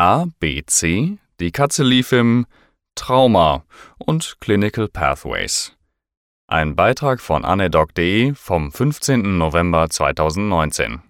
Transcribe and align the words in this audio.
ABC, 0.00 1.18
die 1.40 1.50
Katze 1.50 1.82
lief 1.82 2.12
im 2.12 2.46
Trauma 2.94 3.64
und 3.98 4.36
Clinical 4.38 4.86
Pathways. 4.86 5.76
Ein 6.46 6.76
Beitrag 6.76 7.20
von 7.20 7.44
anedoc.de 7.44 8.32
vom 8.34 8.70
15. 8.70 9.38
November 9.38 9.90
2019. 9.90 11.02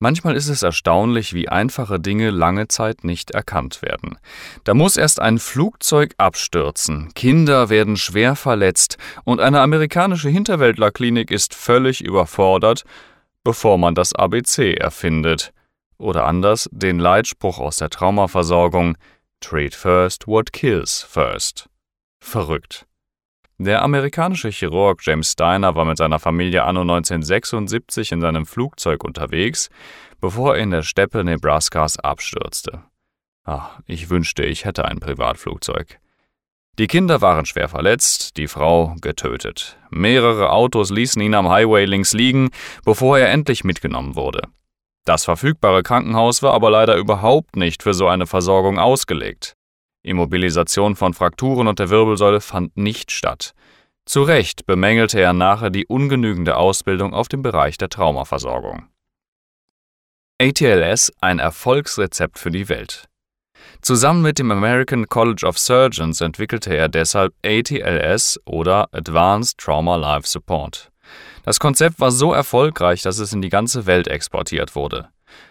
Manchmal 0.00 0.34
ist 0.34 0.48
es 0.48 0.64
erstaunlich, 0.64 1.32
wie 1.32 1.48
einfache 1.48 2.00
Dinge 2.00 2.30
lange 2.30 2.66
Zeit 2.66 3.04
nicht 3.04 3.30
erkannt 3.30 3.82
werden. 3.82 4.18
Da 4.64 4.74
muss 4.74 4.96
erst 4.96 5.20
ein 5.20 5.38
Flugzeug 5.38 6.14
abstürzen, 6.18 7.14
Kinder 7.14 7.68
werden 7.68 7.96
schwer 7.96 8.34
verletzt 8.34 8.98
und 9.22 9.38
eine 9.38 9.60
amerikanische 9.60 10.28
Hinterwäldlerklinik 10.28 11.30
ist 11.30 11.54
völlig 11.54 12.02
überfordert, 12.02 12.82
bevor 13.44 13.78
man 13.78 13.94
das 13.94 14.12
ABC 14.12 14.74
erfindet. 14.74 15.52
Oder 15.98 16.24
anders 16.26 16.68
den 16.72 16.98
Leitspruch 16.98 17.58
aus 17.58 17.76
der 17.76 17.90
Traumaversorgung 17.90 18.96
Treat 19.40 19.74
first 19.74 20.26
what 20.26 20.52
kills 20.52 21.02
first. 21.02 21.68
Verrückt. 22.20 22.86
Der 23.58 23.82
amerikanische 23.82 24.48
Chirurg 24.50 25.00
James 25.04 25.30
Steiner 25.30 25.76
war 25.76 25.84
mit 25.84 25.98
seiner 25.98 26.18
Familie 26.18 26.64
anno 26.64 26.80
1976 26.80 28.10
in 28.12 28.20
seinem 28.20 28.46
Flugzeug 28.46 29.04
unterwegs, 29.04 29.68
bevor 30.20 30.56
er 30.56 30.62
in 30.62 30.70
der 30.70 30.82
Steppe 30.82 31.22
Nebraskas 31.22 31.98
abstürzte. 31.98 32.82
Ach, 33.44 33.78
ich 33.86 34.10
wünschte, 34.10 34.44
ich 34.44 34.64
hätte 34.64 34.86
ein 34.86 34.98
Privatflugzeug. 34.98 36.00
Die 36.78 36.88
Kinder 36.88 37.20
waren 37.20 37.46
schwer 37.46 37.68
verletzt, 37.68 38.36
die 38.36 38.48
Frau 38.48 38.96
getötet. 39.00 39.78
Mehrere 39.90 40.50
Autos 40.50 40.90
ließen 40.90 41.22
ihn 41.22 41.34
am 41.34 41.48
Highway 41.48 41.84
links 41.84 42.12
liegen, 42.12 42.50
bevor 42.84 43.18
er 43.18 43.30
endlich 43.30 43.62
mitgenommen 43.62 44.16
wurde. 44.16 44.48
Das 45.04 45.24
verfügbare 45.24 45.82
Krankenhaus 45.82 46.42
war 46.42 46.54
aber 46.54 46.70
leider 46.70 46.96
überhaupt 46.96 47.56
nicht 47.56 47.82
für 47.82 47.92
so 47.92 48.08
eine 48.08 48.26
Versorgung 48.26 48.78
ausgelegt. 48.78 49.54
Immobilisation 50.02 50.96
von 50.96 51.14
Frakturen 51.14 51.66
und 51.66 51.78
der 51.78 51.90
Wirbelsäule 51.90 52.40
fand 52.40 52.76
nicht 52.76 53.10
statt. 53.10 53.54
Zu 54.06 54.22
Recht 54.22 54.66
bemängelte 54.66 55.20
er 55.20 55.32
nachher 55.32 55.70
die 55.70 55.86
ungenügende 55.86 56.56
Ausbildung 56.56 57.14
auf 57.14 57.28
dem 57.28 57.42
Bereich 57.42 57.78
der 57.78 57.88
Traumaversorgung. 57.88 58.88
ATLS 60.40 61.12
ein 61.20 61.38
Erfolgsrezept 61.38 62.38
für 62.38 62.50
die 62.50 62.68
Welt. 62.68 63.08
Zusammen 63.80 64.22
mit 64.22 64.38
dem 64.38 64.50
American 64.50 65.08
College 65.08 65.46
of 65.46 65.58
Surgeons 65.58 66.20
entwickelte 66.20 66.76
er 66.76 66.88
deshalb 66.88 67.34
ATLS 67.44 68.40
oder 68.44 68.88
Advanced 68.92 69.58
Trauma 69.58 69.96
Life 69.96 70.26
Support. 70.26 70.90
Das 71.44 71.60
Konzept 71.60 72.00
war 72.00 72.10
so 72.10 72.32
erfolgreich, 72.32 73.02
dass 73.02 73.18
es 73.18 73.32
in 73.34 73.42
die 73.42 73.50
ganze 73.50 73.84
Welt 73.84 74.08
exportiert 74.08 74.74
wurde. 74.74 75.08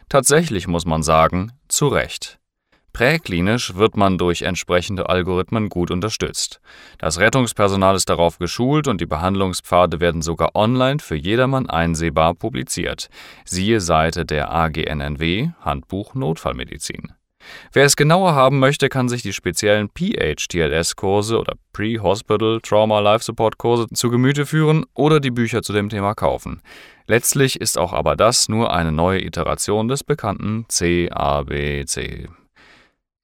Tatsächlich 0.09 0.67
muss 0.67 0.86
man 0.86 1.03
sagen, 1.03 1.52
zu 1.67 1.88
Recht. 1.88 2.39
Präklinisch 2.94 3.75
wird 3.75 3.97
man 3.97 4.19
durch 4.19 4.44
entsprechende 4.44 5.09
Algorithmen 5.09 5.69
gut 5.69 5.89
unterstützt. 5.89 6.61
Das 6.99 7.19
Rettungspersonal 7.19 7.95
ist 7.95 8.09
darauf 8.09 8.38
geschult 8.38 8.88
und 8.88 9.02
die 9.02 9.08
Behandlungspfade 9.08 9.99
werden 9.99 10.21
sogar 10.21 10.55
online 10.55 10.99
für 10.99 11.16
jedermann 11.16 11.69
einsehbar 11.69 12.36
publiziert. 12.36 13.09
Siehe 13.45 13.80
Seite 13.80 14.25
der 14.25 14.52
AGNNW 14.52 15.49
Handbuch 15.61 16.14
Notfallmedizin. 16.14 17.14
Wer 17.72 17.86
es 17.86 17.95
genauer 17.95 18.33
haben 18.33 18.59
möchte, 18.59 18.89
kann 18.89 19.09
sich 19.09 19.22
die 19.22 19.33
speziellen 19.33 19.89
PHTLS-Kurse 19.89 21.39
oder 21.39 21.55
Pre-Hospital 21.73 22.59
Trauma 22.61 22.99
Life 22.99 23.23
Support-Kurse 23.23 23.88
zu 23.94 24.09
Gemüte 24.09 24.45
führen 24.45 24.86
oder 24.94 25.19
die 25.19 25.31
Bücher 25.31 25.61
zu 25.61 25.73
dem 25.73 25.89
Thema 25.89 26.14
kaufen. 26.14 26.61
Letztlich 27.08 27.59
ist 27.59 27.77
auch 27.77 27.94
aber 27.94 28.16
das 28.16 28.49
nur 28.49 28.73
eine 28.73 28.91
neue 28.91 29.23
Iteration 29.23 29.88
des 29.88 30.03
bekannten 30.03 30.66
CABC. 30.67 32.30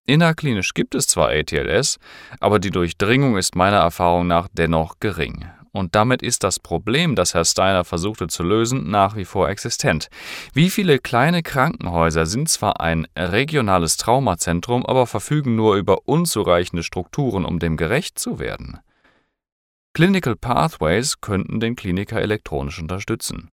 Innerklinisch 0.06 0.74
gibt 0.74 0.96
es 0.96 1.06
zwar 1.08 1.30
ATLS, 1.30 2.00
aber 2.40 2.58
die 2.58 2.72
Durchdringung 2.72 3.38
ist 3.38 3.56
meiner 3.56 3.78
Erfahrung 3.78 4.26
nach 4.26 4.48
dennoch 4.52 4.96
gering. 5.00 5.46
Und 5.72 5.96
damit 5.96 6.22
ist 6.22 6.44
das 6.44 6.60
Problem, 6.60 7.16
das 7.16 7.34
Herr 7.34 7.46
Steiner 7.46 7.84
versuchte 7.84 8.28
zu 8.28 8.44
lösen, 8.44 8.90
nach 8.90 9.16
wie 9.16 9.26
vor 9.26 9.50
existent. 9.50 10.10
Wie 10.54 10.70
viele 10.70 11.00
kleine 11.00 11.44
Krankenhäuser 11.44 12.26
sind 12.26 12.50
zwar 12.50 12.82
ein 12.82 13.08
regionales 13.18 13.98
Traumazentrum, 13.98 14.86
aber 14.86 15.06
verfügen 15.08 15.56
nur 15.56 15.76
über 15.76 16.08
unzureichende 16.08 16.84
Strukturen, 16.84 17.46
um 17.46 17.60
dem 17.60 17.78
gerecht 17.78 18.18
zu 18.18 18.40
werden? 18.40 18.80
Clinical 19.94 20.36
Pathways 20.36 21.20
könnten 21.22 21.60
den 21.60 21.76
Kliniker 21.76 22.22
elektronisch 22.22 22.80
unterstützen. 22.80 23.50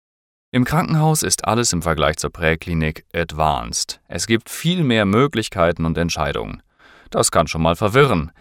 Im 0.53 0.65
Krankenhaus 0.65 1.23
ist 1.23 1.45
alles 1.45 1.71
im 1.71 1.81
Vergleich 1.81 2.17
zur 2.17 2.29
Präklinik 2.29 3.05
advanced. 3.13 4.01
Es 4.09 4.27
gibt 4.27 4.49
viel 4.49 4.83
mehr 4.83 5.05
Möglichkeiten 5.05 5.85
und 5.85 5.97
Entscheidungen. 5.97 6.61
Das 7.09 7.31
kann 7.31 7.47
schon 7.47 7.61
mal 7.61 7.75
verwirren. 7.75 8.31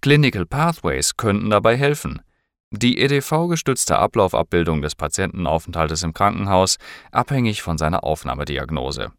Clinical 0.00 0.46
Pathways 0.46 1.16
könnten 1.16 1.50
dabei 1.50 1.76
helfen. 1.76 2.20
Die 2.72 2.98
EDV-gestützte 2.98 3.98
Ablaufabbildung 3.98 4.82
des 4.82 4.96
Patientenaufenthaltes 4.96 6.02
im 6.02 6.12
Krankenhaus, 6.12 6.78
abhängig 7.12 7.62
von 7.62 7.78
seiner 7.78 8.02
Aufnahmediagnose. 8.02 9.12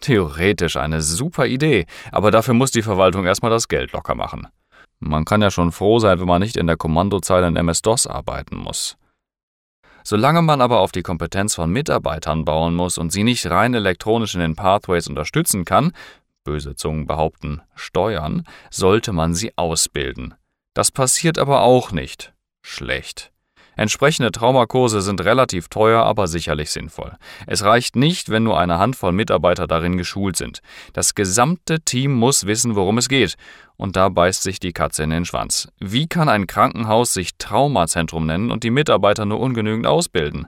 Theoretisch 0.00 0.76
eine 0.76 1.00
super 1.00 1.46
Idee, 1.46 1.86
aber 2.10 2.30
dafür 2.30 2.54
muss 2.54 2.72
die 2.72 2.82
Verwaltung 2.82 3.26
erstmal 3.26 3.50
das 3.50 3.68
Geld 3.68 3.92
locker 3.92 4.14
machen. 4.14 4.48
Man 4.98 5.24
kann 5.24 5.40
ja 5.40 5.50
schon 5.50 5.72
froh 5.72 5.98
sein, 5.98 6.18
wenn 6.18 6.26
man 6.26 6.42
nicht 6.42 6.56
in 6.56 6.66
der 6.66 6.76
Kommandozeile 6.76 7.46
in 7.46 7.56
MS-DOS 7.56 8.06
arbeiten 8.06 8.56
muss. 8.56 8.96
Solange 10.02 10.42
man 10.42 10.60
aber 10.60 10.80
auf 10.80 10.92
die 10.92 11.02
Kompetenz 11.02 11.54
von 11.54 11.70
Mitarbeitern 11.70 12.44
bauen 12.44 12.74
muss 12.74 12.98
und 12.98 13.12
sie 13.12 13.22
nicht 13.22 13.46
rein 13.46 13.72
elektronisch 13.74 14.34
in 14.34 14.40
den 14.40 14.56
Pathways 14.56 15.06
unterstützen 15.06 15.64
kann, 15.64 15.92
böse 16.42 16.74
Zungen 16.74 17.06
behaupten, 17.06 17.62
steuern, 17.74 18.46
sollte 18.70 19.12
man 19.12 19.34
sie 19.34 19.56
ausbilden. 19.56 20.34
Das 20.74 20.90
passiert 20.90 21.38
aber 21.38 21.62
auch 21.62 21.92
nicht. 21.92 22.32
Schlecht. 22.62 23.32
Entsprechende 23.76 24.30
Traumakurse 24.30 25.00
sind 25.00 25.24
relativ 25.24 25.68
teuer, 25.68 26.02
aber 26.02 26.26
sicherlich 26.26 26.70
sinnvoll. 26.70 27.16
Es 27.46 27.64
reicht 27.64 27.96
nicht, 27.96 28.28
wenn 28.28 28.42
nur 28.42 28.58
eine 28.58 28.78
Handvoll 28.78 29.12
Mitarbeiter 29.12 29.66
darin 29.66 29.96
geschult 29.96 30.36
sind. 30.36 30.60
Das 30.92 31.14
gesamte 31.14 31.80
Team 31.80 32.12
muss 32.12 32.46
wissen, 32.46 32.76
worum 32.76 32.98
es 32.98 33.08
geht. 33.08 33.36
Und 33.76 33.96
da 33.96 34.10
beißt 34.10 34.42
sich 34.42 34.60
die 34.60 34.72
Katze 34.72 35.04
in 35.04 35.10
den 35.10 35.24
Schwanz. 35.24 35.68
Wie 35.78 36.06
kann 36.08 36.28
ein 36.28 36.46
Krankenhaus 36.46 37.14
sich 37.14 37.38
Traumazentrum 37.38 38.26
nennen 38.26 38.50
und 38.50 38.64
die 38.64 38.70
Mitarbeiter 38.70 39.24
nur 39.24 39.40
ungenügend 39.40 39.86
ausbilden? 39.86 40.46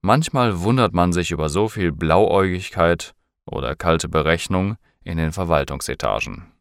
Manchmal 0.00 0.60
wundert 0.60 0.94
man 0.94 1.12
sich 1.12 1.30
über 1.30 1.48
so 1.48 1.68
viel 1.68 1.92
Blauäugigkeit 1.92 3.14
oder 3.46 3.74
kalte 3.74 4.08
Berechnung 4.08 4.76
in 5.02 5.18
den 5.18 5.32
Verwaltungsetagen. 5.32 6.52